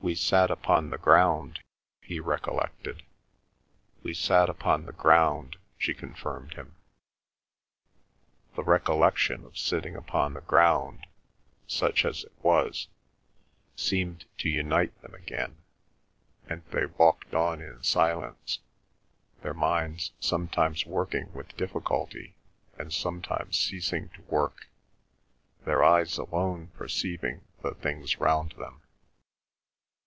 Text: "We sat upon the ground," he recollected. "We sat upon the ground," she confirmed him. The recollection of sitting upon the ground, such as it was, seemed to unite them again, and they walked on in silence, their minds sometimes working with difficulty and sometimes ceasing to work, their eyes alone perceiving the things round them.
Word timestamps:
"We 0.00 0.14
sat 0.14 0.50
upon 0.50 0.88
the 0.88 0.96
ground," 0.96 1.60
he 2.00 2.18
recollected. 2.18 3.02
"We 4.02 4.14
sat 4.14 4.48
upon 4.48 4.86
the 4.86 4.92
ground," 4.92 5.56
she 5.76 5.92
confirmed 5.92 6.54
him. 6.54 6.76
The 8.54 8.62
recollection 8.64 9.44
of 9.44 9.58
sitting 9.58 9.96
upon 9.96 10.32
the 10.32 10.40
ground, 10.40 11.06
such 11.66 12.06
as 12.06 12.24
it 12.24 12.32
was, 12.42 12.88
seemed 13.76 14.24
to 14.38 14.48
unite 14.48 14.98
them 15.02 15.14
again, 15.14 15.58
and 16.46 16.64
they 16.70 16.86
walked 16.86 17.34
on 17.34 17.60
in 17.60 17.82
silence, 17.82 18.60
their 19.42 19.52
minds 19.52 20.12
sometimes 20.20 20.86
working 20.86 21.30
with 21.34 21.56
difficulty 21.58 22.34
and 22.78 22.94
sometimes 22.94 23.58
ceasing 23.58 24.08
to 24.10 24.22
work, 24.22 24.68
their 25.66 25.84
eyes 25.84 26.16
alone 26.16 26.68
perceiving 26.68 27.44
the 27.62 27.74
things 27.74 28.18
round 28.18 28.52
them. 28.52 28.80